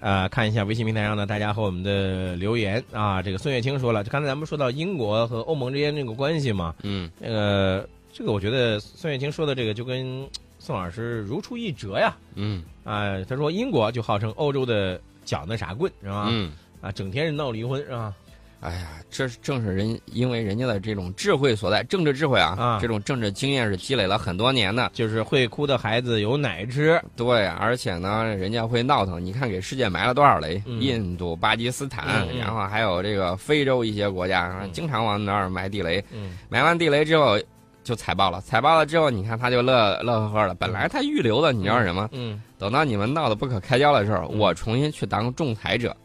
[0.00, 3.20] 呃，看一下微信平台上呢，大家和我们的留言啊。
[3.22, 10.26] 这个孙月清说了，就刚才咱们说到英国和欧盟之间这个关系嘛，嗯，那个这个我觉得孙月清说的这个就跟
[10.58, 12.16] 宋老师如出一辙呀。
[12.34, 16.28] 嗯啊，他说英国就号称欧洲的搅那啥棍是吧？
[16.30, 18.14] 嗯，啊，整天是闹离婚是吧？
[18.60, 24.90] 哎呀，这正是人因为人家的这种智慧所在，政治智慧啊，啊这种政治经验是积累了很多年的。
[24.92, 29.24] 就是会哭的孩子有奶吃，对，而且呢，人家会闹腾。
[29.24, 30.62] 你看，给世界埋了多少雷？
[30.66, 36.04] 嗯印度、巴基斯坦，然后还有这个非洲一些国家，嗯经常往那儿埋地雷。
[36.12, 37.38] 嗯埋完地雷之后，
[37.82, 38.42] 就踩爆了。
[38.42, 40.54] 踩爆了之后，你看他就乐乐呵呵的。
[40.54, 42.06] 本来他预留的，你知道什么？
[42.12, 45.96] 嗯等到你们闹得不可开交的时候，嗯我重新去当仲裁者。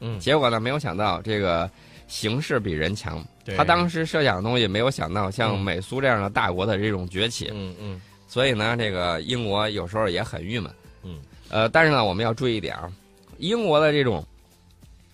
[0.00, 1.68] 嗯，结果呢，没有想到这个
[2.08, 3.24] 形势比人强。
[3.56, 7.50] 他当时设想的东西，没有想到像嗯美苏这样的大国的这种崛起。
[7.54, 10.70] 嗯嗯所以呢，这个英国有时候也很郁闷。
[11.02, 11.18] 嗯，
[11.48, 12.92] 呃，但是呢，我们要注意一点啊，
[13.38, 14.22] 英国的这种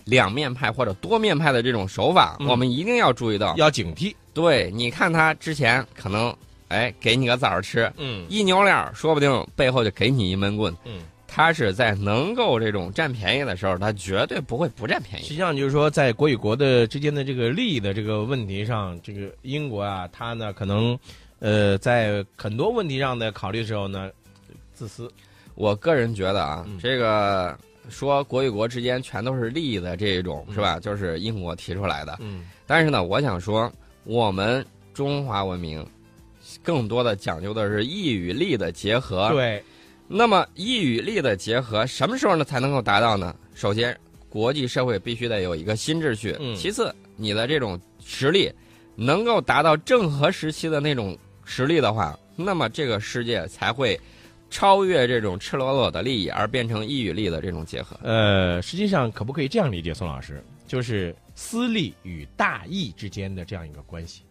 [0.05, 3.55] 两面派或者多面派的这种手法，嗯我们一定要注意到。
[3.57, 6.35] 要警惕，对，你看他之前可能，
[6.69, 10.75] 哎，给你个枣吃，嗯一扭脸，说不定背后就给你一闷棍。
[10.85, 11.03] 嗯。
[11.35, 15.25] 他是在能够这种占便宜的时候，他绝对不会不占便宜。
[15.25, 20.97] 实际上就是说，在国与国的之间的这个利益的这个问题上，这个英国啊，他呢可能，
[21.41, 24.09] 呃，在很多问题上的考虑的时候呢，
[24.75, 25.11] 自私。
[25.57, 30.79] 我个人觉得啊，嗯这个说国与国之间全都是利益的这种，嗯是吧？
[30.79, 32.17] 就是英国提出来的。
[32.21, 33.69] 嗯但是呢，我想说，
[34.05, 35.85] 我们中华文明
[36.63, 39.31] 更多的讲究的是义与利的结合。。
[39.33, 39.61] 对，
[40.07, 43.35] 那么义与利的结合，什么时候呢才能够达到呢？
[43.55, 43.97] 首先，
[44.29, 46.37] 国际社会必须得有一个新秩序。
[46.39, 48.53] 嗯其次，你的这种实力
[48.97, 53.99] 能够达到郑和时期的那种实力的话，那么这个世界才会
[54.51, 57.99] 超越这种赤裸裸的利益，而变成义与利的这种结合。
[58.03, 64.23] 呃，实际上可不可以这样理解，宋老师，就是私利与大义之间的这样一个关系？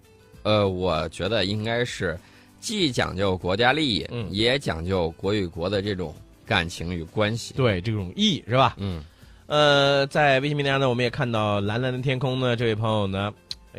[0.43, 2.17] 呃，我觉得应该是
[2.63, 6.15] 既讲究国家利益，嗯也讲究国与国的这种
[6.45, 7.53] 感情与关系。
[7.55, 8.75] 对，这种义是吧？
[8.79, 9.03] 嗯
[9.47, 13.33] 呃，在微信平台上呢，我们也看到蓝蓝的天空呢，这位朋友呢，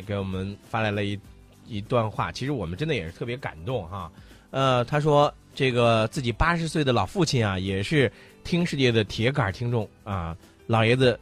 [0.06, 1.19] 给我们发来了一
[1.67, 4.12] 一段话，其实我们真的也是特别感动哈。
[4.50, 8.12] 呃，他说这个自己八十岁的老父亲啊，也是
[8.44, 10.37] 听世界的铁杆听众啊，
[10.67, 11.19] 老爷子，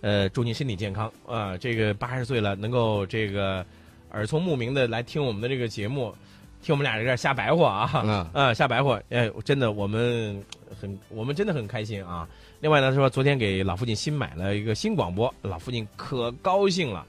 [0.00, 3.66] 呃，祝您身体健康啊、这个八十岁了，能够这个
[4.12, 6.14] 耳聪目明的来听我们的这个节目，
[6.62, 8.02] 听我们俩在这儿瞎白话啊。
[8.04, 10.42] 嗯啊，瞎白话，哎，真的，我们
[10.80, 12.28] 很，我们真的很开心啊。
[12.60, 17.06] 另外呢，说昨天给老父亲新买了一个新广播，老父亲可高兴了。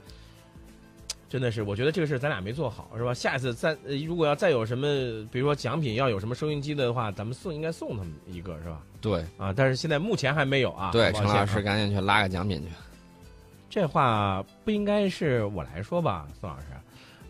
[1.28, 3.14] 真的是，我觉得这个事儿咱俩没做好，是吧？
[3.14, 4.86] 下一次再呃如果要再有什么，
[5.32, 8.82] 比如说奖品要有什么收音机的话，咱们送应该送他们一个，是吧？
[9.00, 10.90] 对啊，但是现在目前还没有啊。
[10.92, 12.68] 对，陈老师赶紧去拉个奖品去。
[13.70, 16.66] 这话不应该是我来说吧，宋老师？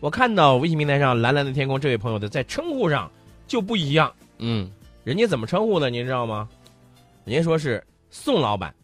[0.03, 3.09] 我看到微信平台上蓝蓝的天空这位朋友的在称呼上
[3.47, 4.69] 就不一样，嗯，
[5.05, 6.49] 人家怎么称呼的，您知道吗？
[7.23, 8.75] 人家说是宋老板、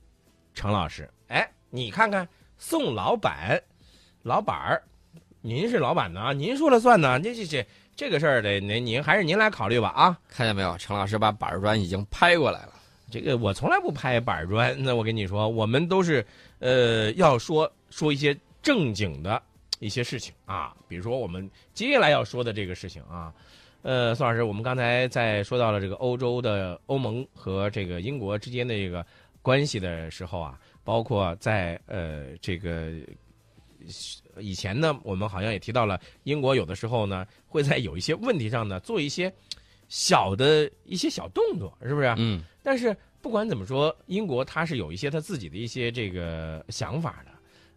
[0.54, 1.10] 程老师。
[1.28, 2.26] 哎，你看看
[2.58, 3.62] 宋老板、
[4.24, 4.82] 老板儿，
[5.42, 7.20] 您是老板呢，您说了算呢。
[7.20, 10.18] 这这这这个事儿得您您还是您来考虑吧啊。
[10.30, 10.78] 看见没有？
[10.78, 12.76] 程老师把板砖已经拍过来了。
[13.12, 16.26] 这个我从来不拍板砖，那我跟你说，我们都是
[16.60, 19.42] 呃要说说一些正经的
[19.80, 23.34] 一些事情啊，比如说我们接下来要说的这个事情啊，
[23.82, 29.06] 呃，宋老师，我们刚才在说到了这个欧洲的欧盟和这个英国之间的这个
[29.42, 32.92] 关系的时候啊，包括在呃这个
[34.38, 39.34] 以前呢，我们好像也提到了，英国有的时候呢会在有一些问题上呢做一些
[39.88, 42.14] 小的一些小动作，是不是？
[42.18, 47.32] 嗯但是不管怎么说，英国它是有一些它自己的一些这个想法的。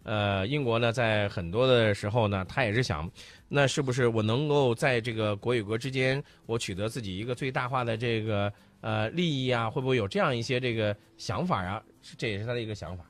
[0.04, 3.10] 呃，英国呢，在很多的时候呢，他也是想，
[3.48, 9.70] 那是不是我能够在这个国与国之间，我取得自己一个最大化的这个呃利益啊？
[9.70, 11.82] 会不会有这样一些这个想法啊？
[12.02, 13.04] 是这也是他的一个想法。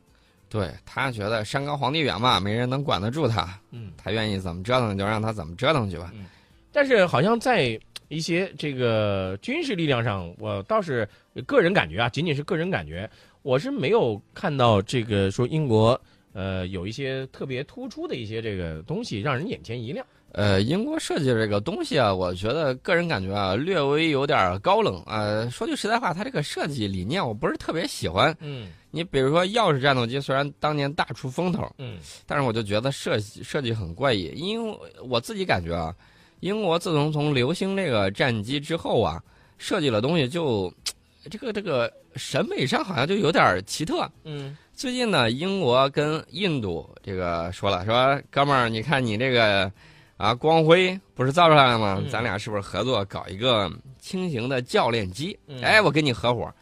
[0.49, 6.12] 对他觉得山高皇帝远嘛，没人能管得住他，嗯，他愿意怎么折腾就让他怎么折腾去吧。
[6.71, 11.09] 但是好像在一些这个军事力量上，我倒是
[11.47, 13.09] 个人感觉啊，仅仅是个人感觉，
[13.41, 15.99] 我是没有看到这个说英国
[16.32, 20.05] 呃有一些特别突出的一些这个东西让人眼前一亮。
[20.34, 25.02] 呃，英国设计这个东西啊，我觉得个人感觉啊，略微有点高冷。
[25.06, 28.34] 呃，说句实在话，它这个设计理念我不是特别喜欢。
[28.40, 35.94] 嗯你比如说钥匙战斗机，虽然当年大出风头，嗯但是我就觉得设计设计很怪异，因为我自己感觉啊，
[36.40, 39.23] 英国自从从流星这个战机之后啊，
[39.58, 40.73] 设计了东西就
[41.31, 44.11] 这个这个审美上好像就有点奇特。
[44.25, 49.71] 嗯最近呢，英国跟印度这个说了，说哥们儿，你看你这个
[50.17, 51.99] 啊光辉不是造出来了吗？
[52.03, 53.71] 嗯咱俩是不是合作搞一个
[54.01, 55.39] 轻型的教练机？
[55.47, 56.53] 嗯哎，我跟你合伙。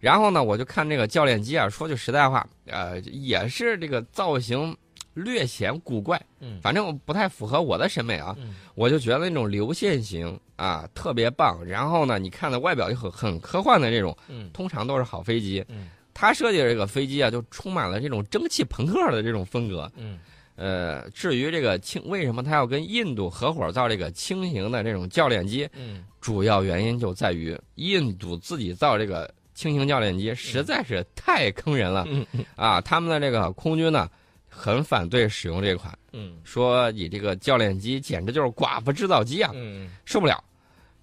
[0.00, 4.76] 然后呢，我就看这个教练机啊，说句实在话，呃，也是这个造型
[5.14, 8.34] 略显古怪，嗯反正不太符合我的审美啊。
[8.38, 11.64] 嗯我就觉得那种流线型啊特别棒。
[11.64, 15.64] 然后呢，你看的外表就很很科幻的这种，嗯通常都是好飞机。
[15.68, 19.88] 嗯他设计的这个飞机啊，就充满了这种蒸汽朋克的这种风格。
[19.94, 20.18] 嗯。
[20.56, 26.04] 呃，至于这个轻，为什么他要跟印度合伙造这个轻型的这种教练机，嗯。
[26.20, 32.04] 主要原因就在于印度自己造这个轻型教练机实在是太坑人了。
[32.08, 32.26] 嗯。
[32.32, 32.80] 嗯啊！
[32.80, 34.10] 他们的这个空军呢，
[34.48, 36.36] 很反对使用这款，嗯。
[36.42, 39.88] 说你这个教练机简直就是寡妇制造机啊，嗯。
[40.04, 40.42] 受不了。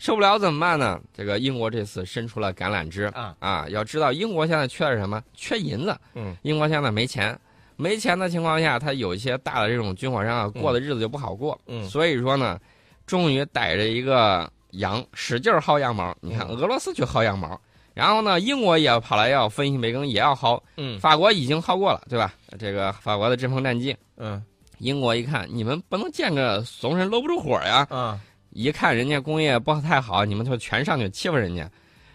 [0.05, 1.01] 受不了怎么办呢？
[1.11, 3.65] 这个英国这次伸出了橄榄枝啊啊！
[3.69, 5.19] 要知道英国现在缺的是什么？
[5.33, 5.97] 缺银子。
[6.13, 7.35] 嗯英国现在没钱，
[7.75, 11.59] 没钱的情况下，他有一些大的这种军火商啊，过的日子就不好过。
[11.65, 12.59] 嗯所以说呢，
[13.07, 16.15] 终于逮着一个羊，使劲薅羊毛。
[16.21, 17.59] 你看，嗯俄罗斯去薅羊毛，
[17.95, 20.61] 然后呢，英国也跑来要分析梅根，也要薅。
[20.77, 22.31] 嗯法国已经薅过了，对吧？
[22.59, 24.39] 这个法国的阵风战机，嗯
[24.77, 27.87] 英国一看，你们不能见个怂人搂不住火呀。
[27.89, 28.21] 啊
[28.55, 31.69] 一看人家工业不太好，你们就全上去欺负人家。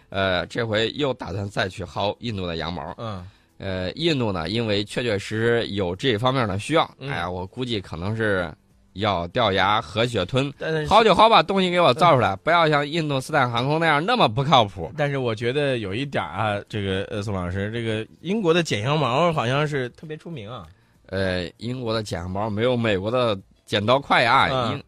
[0.09, 2.93] 呃，这回又打算再去薅印度的羊毛。
[2.97, 3.25] 嗯
[3.59, 8.51] 呃，印度呢，因为确确实实有这方面的需要，嗯哎呀，我估计可能是
[8.93, 10.51] 要掉牙和血吞，
[10.89, 14.91] 好就好把东西给我造出来，不要像印度斯坦航空那样那么不靠谱。
[14.97, 20.65] 但是我觉得有一点啊，这个呃，宋老师，这个英国的剪羊毛好像是特别出名啊。
[21.05, 24.83] 呃，英国的剪羊毛没有美国的剪刀快啊，嗯英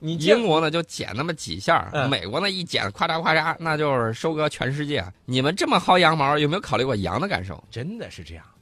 [0.00, 5.04] 你英国呢就剪那么几下美国呢一剪夸嚓夸嚓，那就是收割全世界。
[5.26, 7.62] 你们这么薅羊毛，有没有考虑过羊的感受？
[7.70, 8.44] 真的是这样。